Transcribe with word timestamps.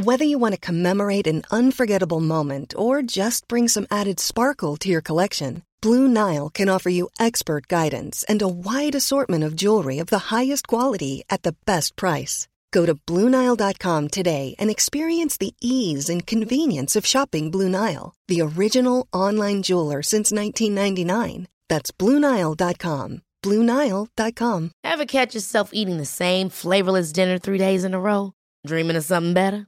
Whether 0.00 0.24
you 0.24 0.38
want 0.38 0.54
to 0.54 0.60
commemorate 0.60 1.26
an 1.26 1.42
unforgettable 1.50 2.20
moment 2.20 2.72
or 2.78 3.02
just 3.02 3.48
bring 3.48 3.66
some 3.66 3.88
added 3.90 4.20
sparkle 4.20 4.76
to 4.76 4.88
your 4.88 5.00
collection, 5.00 5.62
Blue 5.82 6.06
Nile 6.06 6.50
can 6.50 6.68
offer 6.68 6.88
you 6.88 7.08
expert 7.18 7.66
guidance 7.66 8.24
and 8.28 8.40
a 8.40 8.46
wide 8.46 8.94
assortment 8.94 9.42
of 9.42 9.56
jewelry 9.56 9.98
of 9.98 10.06
the 10.06 10.30
highest 10.30 10.68
quality 10.68 11.24
at 11.28 11.42
the 11.42 11.56
best 11.66 11.96
price. 11.96 12.46
Go 12.70 12.86
to 12.86 12.94
BlueNile.com 12.94 14.06
today 14.08 14.54
and 14.60 14.70
experience 14.70 15.36
the 15.36 15.52
ease 15.60 16.08
and 16.08 16.24
convenience 16.24 16.94
of 16.94 17.04
shopping 17.04 17.50
Blue 17.50 17.68
Nile, 17.68 18.14
the 18.28 18.40
original 18.40 19.08
online 19.12 19.62
jeweler 19.62 20.00
since 20.02 20.30
1999. 20.30 21.48
That's 21.68 21.90
BlueNile.com. 21.90 23.22
BlueNile.com. 23.42 24.70
Ever 24.84 25.06
catch 25.06 25.34
yourself 25.34 25.70
eating 25.72 25.96
the 25.96 26.06
same 26.06 26.50
flavorless 26.50 27.10
dinner 27.10 27.38
three 27.38 27.58
days 27.58 27.82
in 27.82 27.94
a 27.94 28.00
row? 28.00 28.32
Dreaming 28.66 28.96
of 28.96 29.04
something 29.04 29.34
better? 29.34 29.67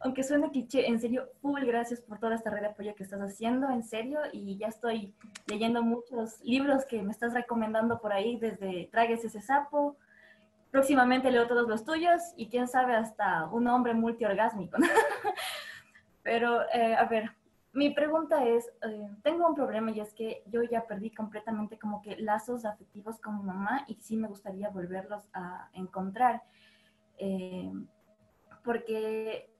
aunque 0.00 0.22
suene 0.22 0.50
cliché, 0.50 0.86
en 0.86 1.00
serio, 1.00 1.28
full 1.40 1.64
gracias 1.64 2.00
por 2.00 2.18
toda 2.18 2.34
esta 2.34 2.50
red 2.50 2.60
de 2.60 2.66
apoyo 2.68 2.94
que 2.94 3.02
estás 3.02 3.20
haciendo, 3.20 3.70
en 3.70 3.82
serio, 3.82 4.20
y 4.32 4.56
ya 4.56 4.68
estoy 4.68 5.14
leyendo 5.46 5.82
muchos 5.82 6.40
libros 6.42 6.84
que 6.86 7.02
me 7.02 7.12
estás 7.12 7.34
recomendando 7.34 8.00
por 8.00 8.12
ahí, 8.12 8.38
desde 8.38 8.88
Tragues 8.92 9.24
ese 9.24 9.40
sapo, 9.40 9.96
próximamente 10.70 11.30
leo 11.30 11.48
todos 11.48 11.68
los 11.68 11.84
tuyos, 11.84 12.20
y 12.36 12.48
quién 12.48 12.68
sabe, 12.68 12.94
hasta 12.94 13.46
un 13.46 13.66
hombre 13.66 13.94
multiorgásmico. 13.94 14.76
Pero, 16.22 16.62
eh, 16.72 16.94
a 16.94 17.04
ver, 17.06 17.30
mi 17.72 17.90
pregunta 17.90 18.44
es, 18.44 18.66
eh, 18.82 19.08
tengo 19.22 19.46
un 19.46 19.54
problema 19.54 19.90
y 19.90 20.00
es 20.00 20.12
que 20.14 20.42
yo 20.46 20.62
ya 20.62 20.86
perdí 20.86 21.10
completamente 21.10 21.78
como 21.78 22.02
que 22.02 22.16
lazos 22.16 22.64
afectivos 22.64 23.20
con 23.20 23.36
mi 23.38 23.42
mamá 23.42 23.84
y 23.86 23.94
sí 23.94 24.16
me 24.16 24.28
gustaría 24.28 24.68
volverlos 24.68 25.28
a 25.32 25.68
encontrar. 25.72 26.42
Eh, 27.18 27.70
porque 28.64 29.50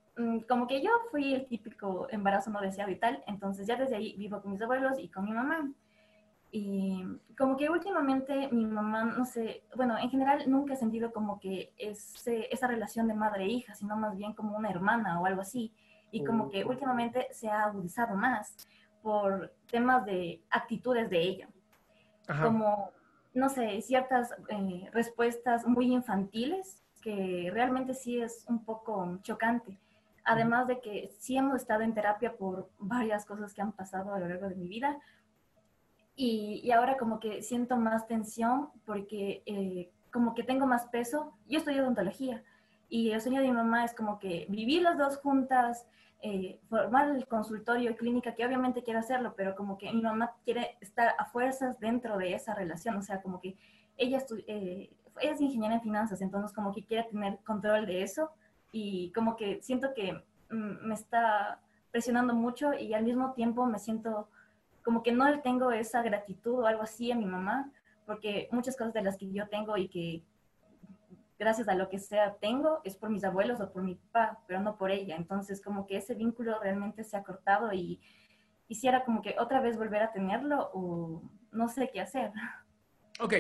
como 0.48 0.66
que 0.66 0.82
yo 0.82 0.90
fui 1.10 1.34
el 1.34 1.46
típico 1.46 2.08
embarazo 2.10 2.50
no 2.50 2.60
deseado 2.60 2.90
y 2.90 2.96
tal, 2.96 3.22
entonces 3.26 3.66
ya 3.66 3.76
desde 3.76 3.96
ahí 3.96 4.16
vivo 4.16 4.42
con 4.42 4.52
mis 4.52 4.62
abuelos 4.62 4.98
y 4.98 5.08
con 5.08 5.24
mi 5.24 5.32
mamá. 5.32 5.70
Y 6.50 7.04
como 7.36 7.56
que 7.56 7.68
últimamente 7.68 8.48
mi 8.50 8.64
mamá, 8.64 9.04
no 9.04 9.24
sé, 9.24 9.62
bueno, 9.76 9.98
en 9.98 10.10
general 10.10 10.44
nunca 10.50 10.74
he 10.74 10.76
sentido 10.76 11.12
como 11.12 11.38
que 11.38 11.72
ese, 11.76 12.48
esa 12.50 12.66
relación 12.66 13.06
de 13.06 13.14
madre 13.14 13.44
e 13.44 13.48
hija, 13.48 13.74
sino 13.74 13.96
más 13.96 14.16
bien 14.16 14.32
como 14.32 14.56
una 14.56 14.70
hermana 14.70 15.20
o 15.20 15.26
algo 15.26 15.42
así. 15.42 15.72
Y 16.10 16.24
como 16.24 16.48
que 16.48 16.64
últimamente 16.64 17.28
se 17.32 17.50
ha 17.50 17.64
agudizado 17.64 18.16
más 18.16 18.56
por 19.02 19.52
temas 19.70 20.06
de 20.06 20.42
actitudes 20.50 21.10
de 21.10 21.20
ella. 21.20 21.48
Como, 22.42 22.92
no 23.34 23.48
sé, 23.50 23.80
ciertas 23.82 24.34
eh, 24.48 24.88
respuestas 24.92 25.66
muy 25.66 25.92
infantiles 25.92 26.82
que 27.02 27.50
realmente 27.52 27.94
sí 27.94 28.20
es 28.20 28.44
un 28.48 28.64
poco 28.64 29.18
chocante. 29.22 29.78
Además 30.28 30.66
de 30.66 30.80
que 30.80 31.10
sí 31.18 31.38
hemos 31.38 31.56
estado 31.56 31.80
en 31.80 31.94
terapia 31.94 32.36
por 32.36 32.68
varias 32.78 33.24
cosas 33.24 33.54
que 33.54 33.62
han 33.62 33.72
pasado 33.72 34.12
a 34.12 34.18
lo 34.20 34.28
largo 34.28 34.46
de 34.48 34.56
mi 34.56 34.68
vida. 34.68 34.98
Y, 36.14 36.60
y 36.62 36.70
ahora 36.70 36.98
como 36.98 37.18
que 37.18 37.42
siento 37.42 37.78
más 37.78 38.06
tensión 38.06 38.68
porque 38.84 39.42
eh, 39.46 39.90
como 40.12 40.34
que 40.34 40.42
tengo 40.42 40.66
más 40.66 40.86
peso. 40.88 41.32
Yo 41.46 41.60
estudio 41.60 41.82
odontología 41.82 42.44
y 42.90 43.10
el 43.10 43.22
sueño 43.22 43.40
de 43.40 43.48
mi 43.48 43.54
mamá 43.54 43.86
es 43.86 43.94
como 43.94 44.18
que 44.18 44.44
vivir 44.50 44.82
las 44.82 44.98
dos 44.98 45.16
juntas, 45.16 45.86
eh, 46.20 46.60
formar 46.68 47.08
el 47.08 47.26
consultorio 47.26 47.90
y 47.90 47.96
clínica, 47.96 48.34
que 48.34 48.44
obviamente 48.44 48.82
quiero 48.82 49.00
hacerlo, 49.00 49.32
pero 49.34 49.54
como 49.54 49.78
que 49.78 49.90
mi 49.90 50.02
mamá 50.02 50.34
quiere 50.44 50.76
estar 50.82 51.14
a 51.18 51.24
fuerzas 51.24 51.80
dentro 51.80 52.18
de 52.18 52.34
esa 52.34 52.54
relación, 52.54 52.96
o 52.96 53.02
sea, 53.02 53.22
como 53.22 53.40
que 53.40 53.56
ella, 53.96 54.22
eh, 54.46 54.90
ella 55.20 55.32
es 55.32 55.40
ingeniera 55.40 55.76
en 55.76 55.80
finanzas, 55.80 56.20
entonces 56.20 56.54
como 56.54 56.74
que 56.74 56.84
quiere 56.84 57.04
tener 57.04 57.38
control 57.46 57.86
de 57.86 58.02
eso 58.02 58.30
y 58.72 59.12
como 59.12 59.36
que 59.36 59.60
siento 59.62 59.94
que 59.94 60.12
mm, 60.50 60.86
me 60.86 60.94
está 60.94 61.60
presionando 61.90 62.34
mucho 62.34 62.74
y 62.74 62.94
al 62.94 63.04
mismo 63.04 63.32
tiempo 63.32 63.66
me 63.66 63.78
siento 63.78 64.28
como 64.82 65.02
que 65.02 65.12
no 65.12 65.28
le 65.28 65.38
tengo 65.38 65.70
esa 65.70 66.02
gratitud 66.02 66.60
o 66.60 66.66
algo 66.66 66.82
así 66.82 67.12
a 67.12 67.16
mi 67.16 67.26
mamá, 67.26 67.70
porque 68.06 68.48
muchas 68.52 68.76
cosas 68.76 68.94
de 68.94 69.02
las 69.02 69.16
que 69.16 69.30
yo 69.30 69.48
tengo 69.48 69.76
y 69.76 69.88
que 69.88 70.22
gracias 71.38 71.68
a 71.68 71.74
lo 71.74 71.88
que 71.88 71.98
sea 71.98 72.36
tengo 72.36 72.80
es 72.84 72.96
por 72.96 73.10
mis 73.10 73.24
abuelos 73.24 73.60
o 73.60 73.70
por 73.70 73.82
mi 73.82 73.94
papá, 73.94 74.40
pero 74.46 74.60
no 74.60 74.76
por 74.76 74.90
ella. 74.90 75.16
Entonces 75.16 75.60
como 75.60 75.86
que 75.86 75.98
ese 75.98 76.14
vínculo 76.14 76.58
realmente 76.60 77.04
se 77.04 77.16
ha 77.16 77.22
cortado 77.22 77.72
y 77.72 78.00
quisiera 78.66 79.04
como 79.04 79.22
que 79.22 79.36
otra 79.38 79.60
vez 79.60 79.76
volver 79.76 80.02
a 80.02 80.12
tenerlo 80.12 80.70
o 80.72 81.22
no 81.52 81.68
sé 81.68 81.90
qué 81.92 82.00
hacer. 82.00 82.32
Ok, 83.20 83.34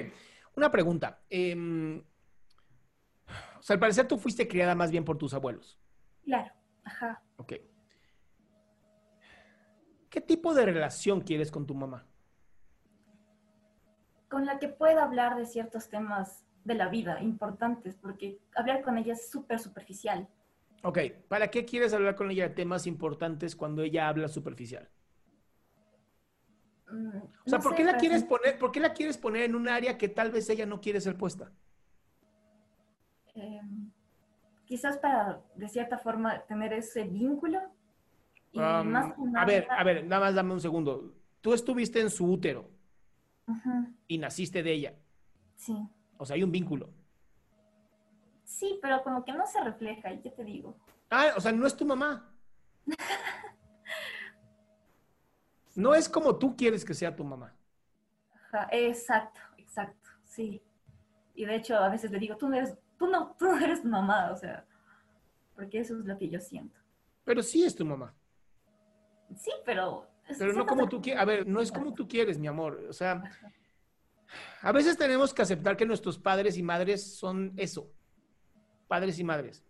una 0.56 0.70
pregunta. 0.70 1.20
Eh, 1.30 2.02
o 3.58 3.62
sea, 3.62 3.74
al 3.74 3.80
parecer 3.80 4.06
tú 4.06 4.18
fuiste 4.18 4.46
criada 4.48 4.74
más 4.74 4.90
bien 4.90 5.04
por 5.04 5.18
tus 5.18 5.34
abuelos. 5.34 5.78
Claro, 6.24 6.52
ajá. 6.84 7.22
Ok. 7.36 7.54
¿Qué 10.10 10.20
tipo 10.20 10.54
de 10.54 10.64
relación 10.64 11.20
quieres 11.20 11.50
con 11.50 11.66
tu 11.66 11.74
mamá? 11.74 12.06
Con 14.28 14.46
la 14.46 14.58
que 14.58 14.68
pueda 14.68 15.04
hablar 15.04 15.36
de 15.36 15.46
ciertos 15.46 15.88
temas 15.88 16.44
de 16.64 16.74
la 16.74 16.88
vida 16.88 17.20
importantes, 17.22 17.96
porque 17.96 18.38
hablar 18.54 18.82
con 18.82 18.98
ella 18.98 19.14
es 19.14 19.30
súper 19.30 19.58
superficial. 19.58 20.28
Ok, 20.82 20.98
¿para 21.28 21.48
qué 21.48 21.64
quieres 21.64 21.92
hablar 21.92 22.14
con 22.14 22.30
ella 22.30 22.48
de 22.48 22.54
temas 22.54 22.86
importantes 22.86 23.56
cuando 23.56 23.82
ella 23.82 24.08
habla 24.08 24.28
superficial? 24.28 24.88
Mm, 26.90 27.16
o 27.16 27.50
sea, 27.50 27.58
¿por, 27.58 27.74
qué 27.74 27.84
la 27.84 27.96
quieres 27.96 28.24
poner, 28.24 28.58
¿por 28.58 28.72
qué 28.72 28.80
la 28.80 28.92
quieres 28.92 29.18
poner 29.18 29.42
en 29.42 29.54
un 29.54 29.68
área 29.68 29.98
que 29.98 30.08
tal 30.08 30.30
vez 30.30 30.48
ella 30.48 30.66
no 30.66 30.80
quiere 30.80 31.00
ser 31.00 31.16
puesta? 31.16 31.52
Em, 33.38 33.90
quizás 34.64 34.98
para, 34.98 35.40
de 35.54 35.68
cierta 35.68 35.98
forma, 35.98 36.40
tener 36.40 36.72
ese 36.72 37.04
vínculo. 37.04 37.60
Y 38.52 38.58
más 38.58 39.14
a 39.36 39.44
ver, 39.44 39.66
a 39.70 39.84
ver, 39.84 40.04
nada 40.04 40.26
más 40.26 40.34
dame 40.34 40.52
un 40.52 40.60
segundo. 40.60 41.14
Tú 41.40 41.54
estuviste 41.54 42.00
en 42.00 42.10
su 42.10 42.30
útero 42.30 42.68
y 44.06 44.18
naciste 44.18 44.62
de 44.62 44.72
ella. 44.72 44.94
Sí. 45.56 45.76
O 46.16 46.26
sea, 46.26 46.34
hay 46.34 46.42
un 46.42 46.52
vínculo. 46.52 46.90
Sí, 48.44 48.78
pero 48.82 49.02
como 49.02 49.24
que 49.24 49.32
no 49.32 49.46
se 49.46 49.62
refleja, 49.62 50.12
¿y 50.12 50.20
qué 50.20 50.30
te 50.30 50.42
digo? 50.42 50.76
Ah, 51.10 51.32
o 51.36 51.40
sea, 51.40 51.52
no 51.52 51.66
es 51.66 51.76
tu 51.76 51.84
mamá. 51.84 52.32
no 55.76 55.94
es 55.94 56.08
como 56.08 56.36
tú 56.36 56.56
quieres 56.56 56.84
que 56.84 56.94
sea 56.94 57.14
tu 57.14 57.24
mamá. 57.24 57.54
exacto, 58.72 59.40
exacto, 59.58 60.10
sí. 60.24 60.60
Y 61.34 61.44
de 61.44 61.54
hecho, 61.54 61.76
a 61.76 61.88
veces 61.88 62.10
le 62.10 62.18
digo, 62.18 62.36
tú 62.36 62.48
no 62.48 62.56
eres 62.56 62.76
tú 62.98 63.06
no, 63.06 63.34
tú 63.38 63.46
eres 63.62 63.82
tu 63.82 63.88
mamá, 63.88 64.30
o 64.32 64.36
sea, 64.36 64.66
porque 65.54 65.80
eso 65.80 65.98
es 65.98 66.04
lo 66.04 66.18
que 66.18 66.28
yo 66.28 66.40
siento. 66.40 66.78
Pero 67.24 67.42
sí 67.42 67.64
es 67.64 67.74
tu 67.74 67.84
mamá. 67.84 68.14
Sí, 69.36 69.52
pero... 69.64 70.06
Pero 70.38 70.52
no 70.52 70.66
como 70.66 70.86
tú 70.88 71.00
quieres, 71.00 71.22
a 71.22 71.24
ver, 71.24 71.46
no 71.46 71.60
es 71.60 71.72
como 71.72 71.94
tú 71.94 72.06
quieres, 72.06 72.38
mi 72.38 72.48
amor, 72.48 72.84
o 72.86 72.92
sea, 72.92 73.22
a 74.60 74.72
veces 74.72 74.98
tenemos 74.98 75.32
que 75.32 75.40
aceptar 75.40 75.74
que 75.74 75.86
nuestros 75.86 76.18
padres 76.18 76.58
y 76.58 76.62
madres 76.62 77.16
son 77.16 77.54
eso, 77.56 77.90
padres 78.86 79.18
y 79.18 79.24
madres. 79.24 79.64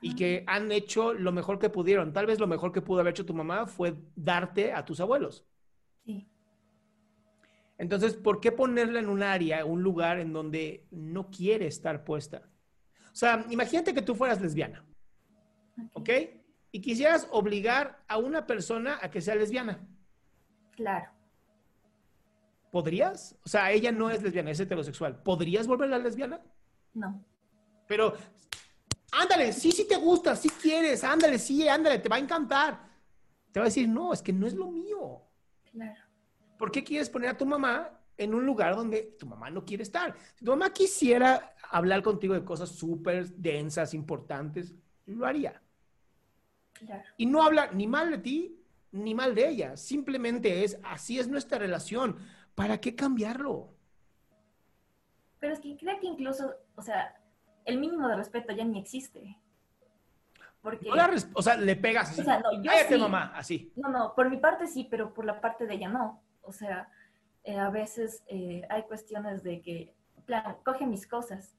y 0.00 0.14
que 0.14 0.44
han 0.46 0.72
hecho 0.72 1.12
lo 1.12 1.30
mejor 1.32 1.58
que 1.58 1.70
pudieron. 1.70 2.12
Tal 2.12 2.26
vez 2.26 2.38
lo 2.38 2.46
mejor 2.46 2.72
que 2.72 2.82
pudo 2.82 3.00
haber 3.00 3.12
hecho 3.12 3.26
tu 3.26 3.34
mamá 3.34 3.66
fue 3.66 3.96
darte 4.16 4.72
a 4.72 4.84
tus 4.84 5.00
abuelos. 5.00 5.46
Sí. 6.04 6.26
Entonces, 7.78 8.14
¿por 8.14 8.40
qué 8.40 8.50
ponerla 8.50 8.98
en 8.98 9.08
un 9.08 9.22
área, 9.22 9.64
un 9.64 9.82
lugar 9.82 10.18
en 10.18 10.32
donde 10.32 10.86
no 10.90 11.30
quiere 11.30 11.66
estar 11.66 12.04
puesta? 12.04 12.48
O 13.12 13.16
sea, 13.16 13.44
imagínate 13.50 13.94
que 13.94 14.02
tú 14.02 14.14
fueras 14.14 14.40
lesbiana, 14.40 14.84
¿ok? 15.94 16.10
Y 16.70 16.80
quisieras 16.80 17.26
obligar 17.30 18.04
a 18.06 18.18
una 18.18 18.46
persona 18.46 18.98
a 19.00 19.10
que 19.10 19.20
sea 19.20 19.34
lesbiana. 19.34 19.86
Claro. 20.72 21.10
¿Podrías? 22.70 23.36
O 23.44 23.48
sea, 23.48 23.72
ella 23.72 23.90
no 23.90 24.10
es 24.10 24.22
lesbiana, 24.22 24.50
es 24.50 24.60
heterosexual. 24.60 25.22
¿Podrías 25.22 25.66
volverla 25.66 25.98
lesbiana? 25.98 26.40
No. 26.94 27.24
Pero, 27.86 28.14
ándale, 29.12 29.52
sí, 29.52 29.72
sí 29.72 29.88
te 29.88 29.96
gusta, 29.96 30.36
sí 30.36 30.50
quieres, 30.50 31.02
ándale, 31.02 31.38
sí, 31.38 31.66
ándale, 31.66 31.98
te 31.98 32.08
va 32.08 32.16
a 32.16 32.20
encantar. 32.20 32.88
Te 33.50 33.60
va 33.60 33.64
a 33.64 33.68
decir, 33.68 33.88
no, 33.88 34.12
es 34.12 34.20
que 34.20 34.32
no 34.32 34.46
es 34.46 34.54
lo 34.54 34.70
mío. 34.70 35.22
Claro. 35.72 36.00
¿Por 36.58 36.70
qué 36.70 36.84
quieres 36.84 37.08
poner 37.08 37.30
a 37.30 37.36
tu 37.36 37.46
mamá 37.46 37.90
en 38.16 38.34
un 38.34 38.44
lugar 38.44 38.76
donde 38.76 39.16
tu 39.18 39.26
mamá 39.26 39.48
no 39.48 39.64
quiere 39.64 39.82
estar? 39.82 40.14
Si 40.34 40.44
tu 40.44 40.50
mamá 40.50 40.70
quisiera 40.70 41.54
hablar 41.70 42.02
contigo 42.02 42.34
de 42.34 42.44
cosas 42.44 42.70
súper 42.70 43.28
densas, 43.30 43.94
importantes, 43.94 44.74
lo 45.06 45.26
haría. 45.26 45.62
Claro. 46.72 47.02
Y 47.16 47.26
no 47.26 47.42
habla 47.42 47.70
ni 47.72 47.86
mal 47.86 48.10
de 48.10 48.18
ti, 48.18 48.62
ni 48.92 49.14
mal 49.14 49.34
de 49.34 49.48
ella. 49.48 49.76
Simplemente 49.76 50.64
es, 50.64 50.78
así 50.84 51.18
es 51.18 51.28
nuestra 51.28 51.58
relación. 51.58 52.16
¿Para 52.54 52.80
qué 52.80 52.94
cambiarlo? 52.94 53.74
Pero 55.40 55.52
es 55.52 55.60
que 55.60 55.76
creo 55.76 55.98
que 56.00 56.06
incluso, 56.06 56.54
o 56.74 56.82
sea, 56.82 57.14
el 57.64 57.78
mínimo 57.78 58.08
de 58.08 58.16
respeto 58.16 58.52
ya 58.52 58.64
ni 58.64 58.78
existe. 58.78 59.38
Porque, 60.60 60.90
o 61.34 61.42
sea, 61.42 61.56
le 61.56 61.76
pegas 61.76 62.10
así. 62.10 62.20
O 62.20 62.24
sea, 62.24 62.40
no, 62.40 62.62
yo 62.62 62.98
mamá, 62.98 63.32
así. 63.36 63.72
No, 63.76 63.88
no, 63.88 64.14
por 64.14 64.28
mi 64.28 64.38
parte 64.38 64.66
sí, 64.66 64.86
pero 64.90 65.14
por 65.14 65.24
la 65.24 65.40
parte 65.40 65.66
de 65.66 65.74
ella 65.74 65.88
no. 65.88 66.20
O 66.42 66.52
sea, 66.52 66.90
eh, 67.44 67.56
a 67.56 67.70
veces 67.70 68.24
eh, 68.26 68.62
hay 68.68 68.82
cuestiones 68.82 69.42
de 69.44 69.60
que, 69.60 69.94
plan, 70.26 70.56
coge 70.64 70.86
mis 70.86 71.06
cosas. 71.06 71.56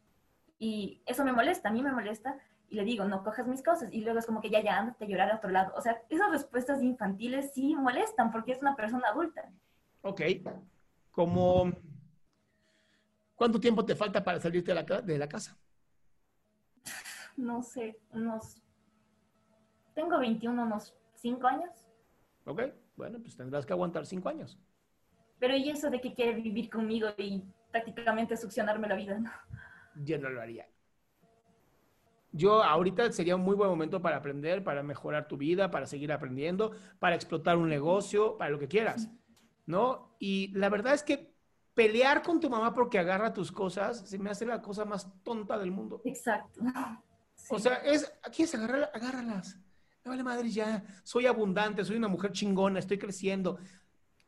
Y 0.60 1.02
eso 1.06 1.24
me 1.24 1.32
molesta, 1.32 1.70
a 1.70 1.72
mí 1.72 1.82
me 1.82 1.92
molesta. 1.92 2.38
Y 2.68 2.76
le 2.76 2.84
digo, 2.84 3.06
no 3.06 3.24
cojas 3.24 3.48
mis 3.48 3.64
cosas. 3.64 3.92
Y 3.92 4.02
luego 4.02 4.20
es 4.20 4.26
como 4.26 4.42
que 4.42 4.50
ya, 4.50 4.62
ya, 4.62 4.78
andate 4.78 5.06
a 5.06 5.08
llorar 5.08 5.32
a 5.32 5.38
otro 5.38 5.50
lado. 5.50 5.74
O 5.76 5.82
sea, 5.82 6.04
esas 6.10 6.30
respuestas 6.30 6.84
infantiles 6.84 7.54
sí 7.54 7.76
molestan 7.76 8.32
porque 8.32 8.52
es 8.52 8.62
una 8.62 8.76
persona 8.76 9.08
adulta. 9.08 9.50
Ok. 10.02 10.22
Como, 11.12 11.72
¿cuánto 13.36 13.60
tiempo 13.60 13.84
te 13.84 13.96
falta 13.96 14.24
para 14.24 14.40
salirte 14.40 14.74
de 14.74 14.84
la, 14.84 15.02
de 15.02 15.18
la 15.18 15.28
casa? 15.28 15.58
No 17.40 17.64
sé, 17.64 17.98
unos, 18.12 18.62
tengo 19.94 20.20
21, 20.20 20.62
unos 20.62 20.94
5 21.16 21.48
años. 21.48 21.72
Ok, 22.46 22.64
bueno, 22.98 23.20
pues 23.22 23.38
tendrás 23.38 23.66
que 23.66 23.72
aguantar 23.72 24.06
5 24.06 24.28
años. 24.28 24.60
Pero 25.40 25.56
¿y 25.56 25.70
eso 25.70 25.90
de 25.90 26.02
que 26.02 26.14
quiere 26.14 26.34
vivir 26.34 26.70
conmigo 26.70 27.08
y 27.18 27.44
prácticamente 27.72 28.36
succionarme 28.36 28.90
la 28.90 28.96
vida? 28.96 29.20
No? 29.20 29.32
Yo 30.04 30.18
no 30.18 30.30
lo 30.30 30.42
haría. 30.42 30.68
Yo 32.32 32.64
ahorita 32.64 33.12
sería 33.12 33.36
un 33.36 33.42
muy 33.42 33.56
buen 33.56 33.70
momento 33.70 34.02
para 34.02 34.18
aprender, 34.18 34.64
para 34.64 34.84
mejorar 34.84 35.28
tu 35.28 35.36
vida, 35.36 35.72
para 35.72 35.88
seguir 35.88 36.12
aprendiendo, 36.12 36.72
para 37.00 37.16
explotar 37.16 37.58
un 37.58 37.70
negocio, 37.70 38.38
para 38.38 38.52
lo 38.52 38.60
que 38.60 38.68
quieras, 38.68 39.10
¿no? 39.66 40.16
Y 40.20 40.52
la 40.56 40.70
verdad 40.70 40.94
es 40.94 41.02
que 41.02 41.34
pelear 41.74 42.22
con 42.22 42.40
tu 42.40 42.50
mamá 42.50 42.74
porque 42.74 43.00
agarra 43.00 43.34
tus 43.34 43.52
cosas 43.52 44.08
se 44.08 44.20
me 44.20 44.30
hace 44.30 44.46
la 44.46 44.62
cosa 44.62 44.86
más 44.86 45.08
tonta 45.24 45.58
del 45.58 45.72
mundo. 45.72 46.02
Exacto. 46.06 46.62
O 47.50 47.58
sea, 47.58 47.76
es, 47.78 48.12
aquí 48.22 48.44
es 48.44 48.54
agarrar, 48.54 48.92
agárralas. 48.94 49.58
Me 50.04 50.10
vale 50.10 50.24
madre 50.24 50.50
ya, 50.50 50.84
soy 51.04 51.26
abundante, 51.26 51.84
soy 51.84 51.98
una 51.98 52.08
mujer 52.08 52.32
chingona, 52.32 52.80
estoy 52.80 53.00
creciendo. 53.00 53.58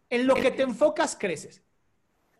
En 0.09 0.27
lo 0.27 0.35
que 0.35 0.51
te 0.51 0.63
enfocas, 0.63 1.15
creces. 1.19 1.63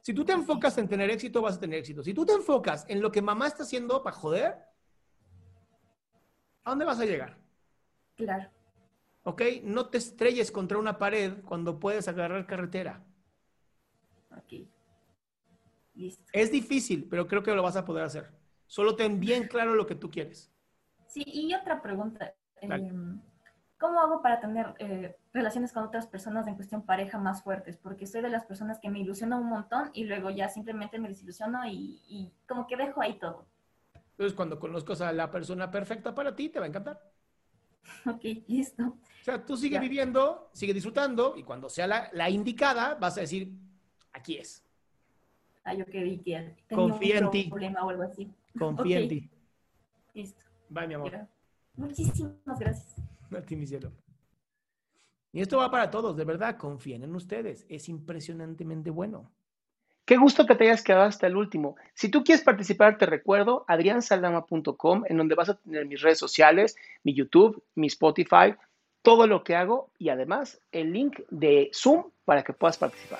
Si 0.01 0.13
tú 0.13 0.25
te 0.25 0.33
enfocas 0.33 0.77
en 0.77 0.87
tener 0.87 1.09
éxito, 1.09 1.41
vas 1.41 1.57
a 1.57 1.59
tener 1.59 1.79
éxito. 1.79 2.03
Si 2.03 2.13
tú 2.13 2.25
te 2.25 2.33
enfocas 2.33 2.85
en 2.89 3.01
lo 3.01 3.11
que 3.11 3.21
mamá 3.21 3.47
está 3.47 3.63
haciendo 3.63 4.01
para 4.01 4.15
joder, 4.15 4.55
¿a 6.63 6.69
dónde 6.71 6.85
vas 6.85 6.99
a 6.99 7.05
llegar? 7.05 7.37
Claro. 8.15 8.49
¿Ok? 9.23 9.41
No 9.63 9.89
te 9.89 9.99
estrelles 9.99 10.51
contra 10.51 10.79
una 10.79 10.97
pared 10.97 11.43
cuando 11.45 11.79
puedes 11.79 12.07
agarrar 12.07 12.47
carretera. 12.47 13.03
Ok. 14.35 14.67
Listo. 15.93 16.23
Es 16.33 16.51
difícil, 16.51 17.07
pero 17.07 17.27
creo 17.27 17.43
que 17.43 17.53
lo 17.53 17.61
vas 17.61 17.75
a 17.75 17.85
poder 17.85 18.03
hacer. 18.03 18.31
Solo 18.65 18.95
ten 18.95 19.19
bien 19.19 19.47
claro 19.47 19.75
lo 19.75 19.85
que 19.85 19.95
tú 19.95 20.09
quieres. 20.09 20.51
Sí, 21.05 21.23
y 21.25 21.53
otra 21.53 21.81
pregunta. 21.81 22.33
Em, 22.61 23.21
¿Cómo 23.81 23.99
hago 23.99 24.21
para 24.21 24.39
tener 24.39 24.75
eh, 24.77 25.17
relaciones 25.33 25.73
con 25.73 25.83
otras 25.83 26.05
personas 26.05 26.45
en 26.45 26.53
cuestión 26.53 26.83
pareja 26.83 27.17
más 27.17 27.41
fuertes? 27.41 27.77
Porque 27.77 28.05
soy 28.05 28.21
de 28.21 28.29
las 28.29 28.45
personas 28.45 28.77
que 28.77 28.91
me 28.91 28.99
ilusiono 28.99 29.39
un 29.39 29.47
montón 29.47 29.89
y 29.93 30.03
luego 30.03 30.29
ya 30.29 30.49
simplemente 30.49 30.99
me 30.99 31.09
desilusiono 31.09 31.65
y, 31.65 32.31
como 32.47 32.67
que 32.67 32.77
dejo 32.77 33.01
ahí 33.01 33.17
todo. 33.17 33.47
Entonces, 34.11 34.35
cuando 34.35 34.59
conozcas 34.59 35.01
a 35.01 35.11
la 35.11 35.31
persona 35.31 35.71
perfecta 35.71 36.13
para 36.13 36.35
ti, 36.35 36.49
te 36.49 36.59
va 36.59 36.65
a 36.65 36.69
encantar. 36.69 37.11
Ok, 38.05 38.23
listo. 38.47 38.83
O 38.83 39.23
sea, 39.23 39.43
tú 39.43 39.57
sigue 39.57 39.79
viviendo, 39.79 40.51
sigue 40.53 40.75
disfrutando 40.75 41.33
y 41.35 41.41
cuando 41.41 41.67
sea 41.67 41.87
la, 41.87 42.29
indicada, 42.29 42.93
vas 42.93 43.17
a 43.17 43.21
decir, 43.21 43.51
aquí 44.13 44.37
es. 44.37 44.63
Ah, 45.63 45.73
yo 45.73 45.85
creí 45.85 46.19
que 46.19 46.55
tenía 46.67 46.87
Confía 46.87 47.27
un 47.27 47.49
problema 47.49 47.83
o 47.83 47.89
algo 47.89 48.03
así. 48.03 48.31
Confía 48.57 48.99
en 48.99 49.09
ti. 49.09 49.29
Listo. 50.13 50.45
Bye, 50.69 50.87
mi 50.87 50.93
amor. 50.93 51.27
Muchísimas 51.75 52.59
gracias. 52.59 52.95
Ti, 53.47 53.55
mi 53.55 53.65
cielo. 53.65 53.91
Y 55.33 55.41
esto 55.41 55.57
va 55.57 55.71
para 55.71 55.89
todos, 55.89 56.17
de 56.17 56.25
verdad, 56.25 56.57
confíen 56.57 57.03
en 57.03 57.15
ustedes. 57.15 57.65
Es 57.69 57.87
impresionantemente 57.87 58.89
bueno. 58.89 59.31
Qué 60.03 60.17
gusto 60.17 60.45
que 60.45 60.55
te 60.55 60.65
hayas 60.65 60.83
quedado 60.83 61.05
hasta 61.05 61.27
el 61.27 61.37
último. 61.37 61.77
Si 61.93 62.09
tú 62.09 62.23
quieres 62.23 62.43
participar, 62.43 62.97
te 62.97 63.05
recuerdo 63.05 63.63
adriansaldama.com, 63.67 65.03
en 65.07 65.17
donde 65.17 65.35
vas 65.35 65.49
a 65.49 65.57
tener 65.57 65.85
mis 65.85 66.01
redes 66.01 66.19
sociales, 66.19 66.75
mi 67.03 67.13
YouTube, 67.13 67.63
mi 67.75 67.87
Spotify, 67.87 68.55
todo 69.01 69.25
lo 69.25 69.43
que 69.43 69.55
hago 69.55 69.89
y 69.97 70.09
además 70.09 70.59
el 70.71 70.91
link 70.91 71.19
de 71.29 71.69
Zoom 71.73 72.11
para 72.25 72.43
que 72.43 72.53
puedas 72.53 72.77
participar. 72.77 73.19